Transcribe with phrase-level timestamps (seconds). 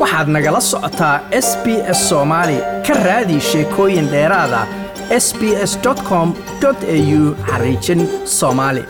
[0.00, 1.16] waxaad nagala socotaa
[1.46, 1.66] s b
[1.98, 4.60] s soomaali ka raadi sheekooyin dheeraada
[5.24, 5.40] s b
[5.70, 5.72] s
[6.08, 6.28] com
[6.64, 8.00] au xariijin
[8.38, 8.82] soomaali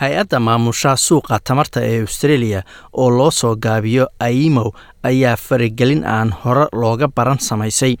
[0.00, 2.60] hay'adda maamusha suuqa tamarta ee australia
[2.92, 4.68] oo loo soo gaabiyo aimow
[5.02, 7.94] ayaa faragelin aan hore looga baran samaysay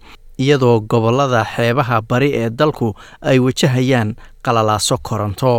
[0.44, 2.88] iyadoo gobollada xeebaha bari ee dalku
[3.30, 4.14] ay wajahayaan
[4.44, 5.52] qalalaaso koronto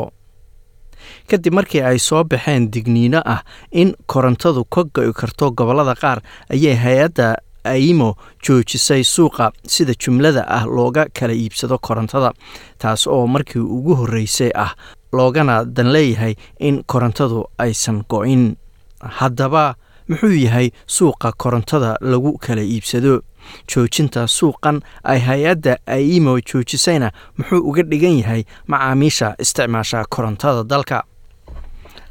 [1.30, 3.42] kadib markii ay soo baxeen digniino ah
[3.72, 10.64] in korontadu ka go-i karto gobollada qaar ayay hay'adda aimo joojisay suuqa sida jumlada ah
[10.66, 12.32] looga kala iibsado korontada
[12.78, 14.72] taas oo markii ugu horreysay ah
[15.14, 18.56] loogana dan leeyahay in korontadu aysan go-in.
[19.02, 19.76] Haddaba
[20.10, 23.22] muxuu yahay suuqa korontada lagu kala iibsado?
[23.68, 31.04] Joojinta suuqan ay hay'adda aimo joojisayna muxuu uga dhigan yahay macaamiisha isticmaasha korontada dalka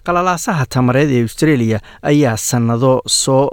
[0.06, 1.78] qalalaasaha tamareed ee australia
[2.10, 3.44] ayaa sannado soo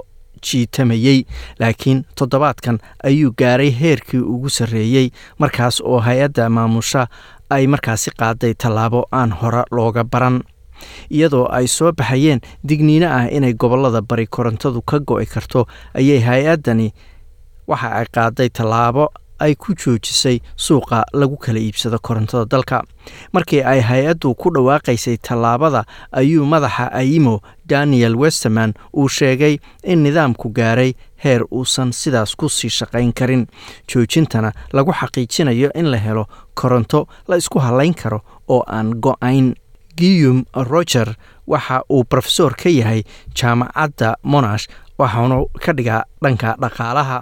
[0.46, 1.18] jiitamayey
[1.60, 7.06] laakiin toddobaadkan ayuu gaaray heerkii ugu sarreeyey markaas oo hay'adda maamusha
[7.50, 10.42] ay markaasi qaaday tallaabo aan hore looga baran.
[11.10, 16.88] Iyadoo ay soo baxayeen digniino ah inay gobollada bari korontadu ka go-i karto ayay hay'addani
[17.68, 19.04] waxa ay qaaday tallaabo
[19.44, 22.82] ay ku joojisay suuqa lagu kala iibsado korontada dalka.
[23.32, 30.48] Markii ay hay'addu ku dhawaaqaysay tallaabada ayuu madaxa aimo daniel westerman uu sheegay in nidaamku
[30.58, 30.92] gaaray
[31.24, 33.46] heer uusan sidaas ku sii shaqayn karin.
[33.88, 39.54] Joojintana lagu xaqiijinayo in la helo koronto la isku halayn karo oo aan go'ayn.
[39.98, 41.14] Guillum roger
[41.46, 43.02] waxa uu rofesor ka yahay
[43.38, 44.66] jaamacadda monash
[44.98, 47.18] waxaanu ka dhigaa dhanka dhaqaalaha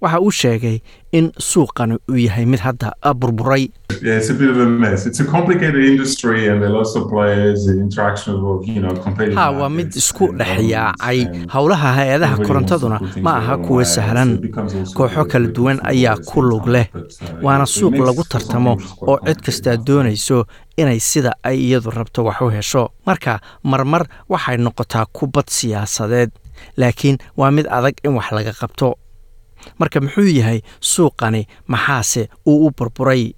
[0.00, 0.80] waxa uu sheegay
[1.12, 3.68] in suuqani uu yahay mid hadda burburay.
[9.34, 11.18] Ha waa mid isku dhex yaacay
[11.54, 12.98] howlaha hay'adaha korontaduna.
[13.22, 14.30] ma aha kuwa sahlan.
[14.94, 16.86] kooxo kala duwan ayaa ku lug leh
[17.42, 18.76] waana suuq lagu tartamo
[19.08, 20.44] oo cid kastaa doonayso
[20.76, 22.82] inay sida ay iyadu rabto wax u hesho.
[23.06, 26.30] Marka marmar waxay noqotaa kubad siyaasadeed
[26.76, 28.96] laakiin waa mid adag in wax laga qabto
[29.78, 33.32] marka muxuu yahay suuqani maxaase uu u burburay?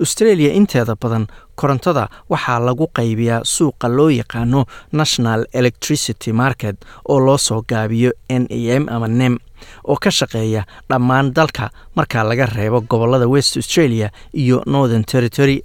[0.00, 1.26] Australia inteeda badan
[1.60, 6.76] korontada waxaa lagu qaybiyaa suuqa loo yaqaano national electricity market
[7.08, 9.36] oo loo soo gaabiyo n e m ama nem
[9.84, 15.62] oo ka shaqeeya dhammaan dalka marka laga reebo gobollada west australia iyo northern territory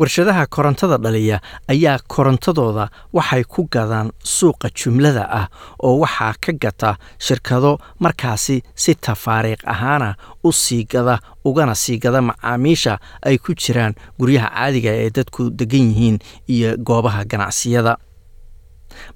[0.00, 5.46] warshadaha korontada dhaliya ayaa korontadooda waxay ku gadaan suuqa jumlada ah
[5.84, 6.96] oo waxaa ka gata
[7.26, 13.94] shirkado markaasi si tafaariiq ahaana u sii gada ugana sii gada macaamiisha ay ku jiraan
[14.18, 16.18] guryaha caadiga ee dadku degan yihiin
[16.48, 17.96] iyo goobaha ganacsiyada.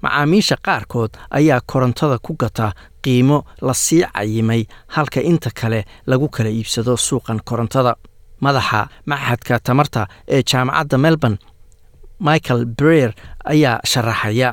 [0.01, 6.49] Macaamiisha qaarkood ayaa korontada ku gata qiimo la sii cayimay halka inta kale lagu kala
[6.49, 7.95] iibsado suuqan korontada
[8.45, 8.81] madaxa
[9.11, 10.01] maxadka tamarta
[10.35, 11.37] ee jaamacadda melbourne
[12.29, 13.11] michael breer
[13.53, 14.49] ayaa sharaxaya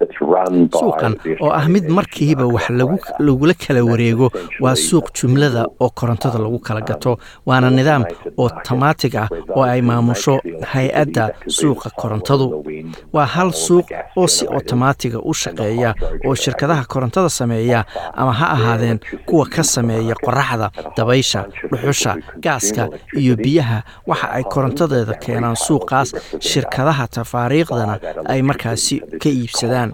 [0.00, 2.70] suuqan oo ah mid markiiba wax
[3.18, 4.30] lagula kala wareego
[4.60, 8.04] waa suuq jumlada oo korontada lagu kala gato waana nidaam
[8.36, 10.40] otomaatig ah oo ay maamusho
[10.72, 12.64] hay'adda suuqa korontadu.
[13.12, 15.94] waa hal suuq oo si otomaatiga u shaqeeya
[16.26, 17.84] oo shirkadaha korontada sameeya
[18.14, 23.82] ama ha ahaadeen kuwa ka sameeya qoraxda dabaysha dhuxusha gaaska iyo biyaha.
[24.06, 27.98] waxa ay korontadeeda keenaan suuqaas shirkadaha tafaariikhdana
[28.32, 29.89] ay markaasi ka iibsadaan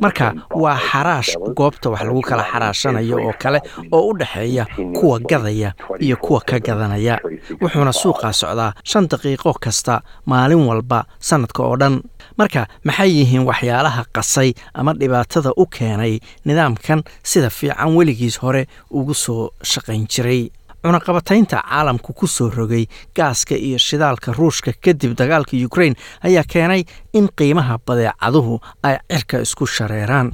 [0.00, 3.60] marka waa xaraash goobta wax lagu kala xaraashanayo oo kale
[3.92, 4.64] oo u dhexeeya
[4.96, 7.18] kuwa gadaya iyo kuwa ka gadanaya.
[7.60, 12.02] Wuxuuna suuqaa socdaa shan daqiiqo kasta maalin walba sannadka oo dhan.
[12.38, 19.14] Marka maxay yihiin waxyaalaha qasay ama dhibaatada u keenay nidaamkan sida fiican weligiis hore ugu
[19.14, 20.50] soo shaqayn jiray
[20.84, 22.86] cunaqabataynta caalamku ku soo rogay
[23.16, 25.94] gaaska iyo shidaalka ruushka kadib dagaalka ukrain
[26.24, 30.32] ayaa keenay in qiimaha badeecaduhu ay cirka isku shareeraan.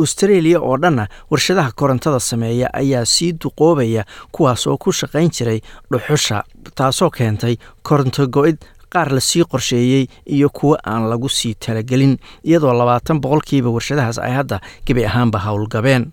[0.00, 5.60] Australia oo dhanna warshadaha korontada sameeya ayaa sii duqoobaya kuwaas oo ku shaqayn jiray
[5.92, 6.42] dhuxusha
[6.74, 8.58] taasoo keentay koronto go-id
[8.92, 14.32] qaar la sii qorsheeyey iyo kuwo aan lagu sii talagelin iyadoo labaatan boqolkiiba warshadahaas ay
[14.32, 16.12] hadda gebi ahaanba howlgabeen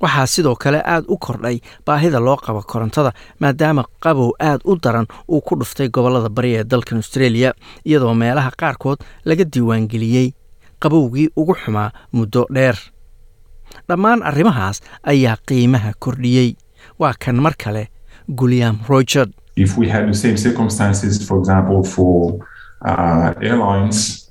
[0.00, 5.06] waxaa sidoo kale aad u kordhay baahida loo qabo korontada maadaama qabow aad u daran
[5.28, 7.52] uu ku dhuftay gobollada bari ee dalkan australia
[7.84, 10.32] iyadoo meelaha qaarkood laga diiwaangeliyey
[10.82, 12.76] qabowgii ugu xumaa muddo dheer.
[13.88, 16.54] Dhammaan arrimahaas ayaa qiimaha kordhiyey.
[16.98, 17.88] Waa kan mar kale
[18.38, 19.30] gulyam rogerd
[22.84, 23.30] uh,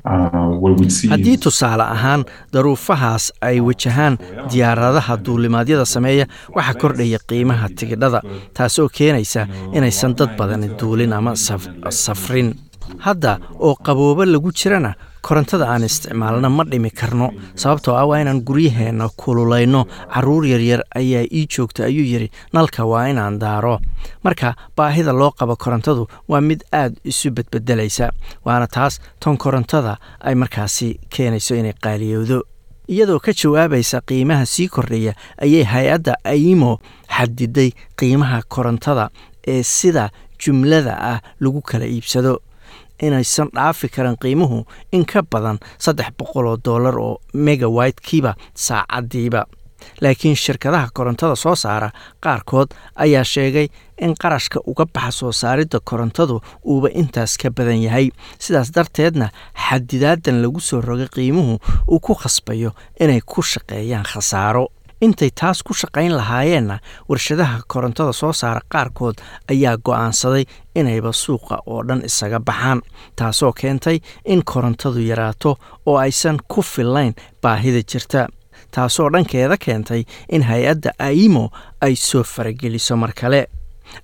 [0.06, 4.18] uh, haddii tusaale ahaan daruufahaas ay wajahaan
[4.52, 6.26] diyaaradaha duulimaadyada sameeya
[6.56, 8.22] waxaa kordhaya qiimaha tigidhada
[8.58, 12.50] taasoo keenaysa inaysan dad badani duulin ama saf- safrin
[13.00, 18.42] hadda oo qaboobo lagu jirana korontada aan isticmaalna ma dhimi karno sababtoo ah waa inaan
[18.42, 19.86] guryaheenna kululayno.
[20.14, 23.80] Caruur yaryar ayaa ii joogta ayuu yidhi nalka waa inaan daaro.
[24.24, 28.12] Marka baahida loo qabo korontadu waa mid aad isu bedbedelaysa
[28.46, 32.42] waana taas ton korontada ay markaasi keenayso inay qaaliyowdo.
[32.90, 39.10] Iyadoo ka jawaabaysa qiimaha sii kordhaya ayay hay'adda aimo xadiday qiimaha korontada
[39.48, 40.10] ee sida
[40.40, 42.42] jumlada ah lagu kala iibsado
[43.02, 44.60] inaysan dhaafi karin qiimuhu
[44.92, 49.46] in ka badan saddex boqol oo dollar oo megawitkiiba saacadiiba
[50.02, 51.90] laakiin shirkadaha korontada soo saara
[52.24, 53.68] qaarkood ayaa sheegay
[54.06, 58.10] in qarashka uga baxa soo saaridda korontadu uuba intaas ka badan yahay.
[58.40, 59.30] Sidaas darteedna
[59.66, 61.58] xadidaadan lagu soo rogay qiimuhu
[61.92, 64.68] uu ku khasbayo inay ku shaqeeyaan khasaaro
[65.06, 69.18] intay taas ku shaqayn lahaayeenna warshadaha korontada soo saara qaarkood
[69.52, 70.46] ayaa go'aansaday
[70.76, 72.82] inayba suuqa oo dhan isaga baxaan
[73.16, 75.52] taasoo keentay in korontadu yaraato
[75.86, 77.14] oo aysan ku fillayn
[77.44, 78.28] baahida jirta
[78.76, 81.50] taasoo dhankeeda keentay in hay'adda aimo
[81.82, 83.42] ay soo farageliso mar kale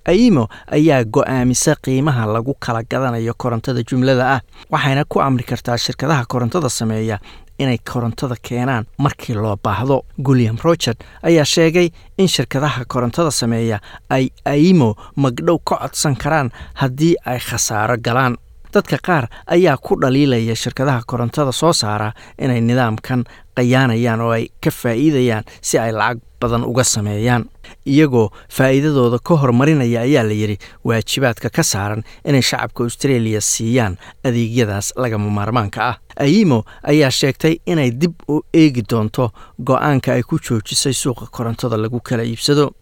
[0.04, 4.40] aimo ayaa go'aamisa qiimaha lagu kala gadanayo korontada jumlada ah
[4.70, 7.18] waxayna ku amri kartaa shirkadaha korontada sameeya
[7.58, 10.04] inay korontada keenaan markii loo baahdo.
[10.28, 13.80] William rogert ayaa sheegay in shirkadaha korontada sameeya
[14.10, 18.36] ay aimo magdhow ka codsan karaan haddii ay khasaaro galaan.
[18.74, 23.24] Dadka qaar ayaa ku dhaliilaya shirkadaha korontada soo saara inay nidaamkan
[23.56, 27.44] qayaanayaan oo ay ka faa'iidayaan si ay lacag badan uga sameeyaan
[27.86, 34.92] iyagoo faa'iidadooda ka horumarinaya ayaa la yidhi waajibaadka ka saaran inay shacabka australia siiyaan adeegyadaas
[34.96, 35.96] lagama maarmaanka ah.
[36.18, 39.30] Aimo ayaa sheegtay inay dib u eegi doonto
[39.62, 42.72] go'aanka ay ku joojisay suuqa korontada lagu kala iibsado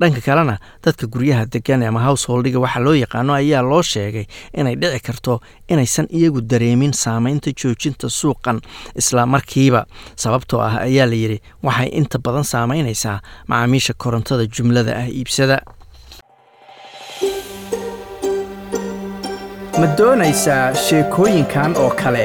[0.00, 5.00] dhanka kalena dadka guryaha degan ama householdiga waxaa loo yaqaano ayaa loo sheegay inay dhici
[5.06, 8.60] karto inaysan iyagu dareemin saameynta joojinta suuqan
[8.94, 9.86] isla markiiba.
[10.16, 15.58] Sababtoo ah ayaa la yidhi waxay inta badan saameynaysaa macaamiisha korontada jumlada ah iibsada.
[19.80, 22.24] Ma doonaysaa sheekooyinkan oo kale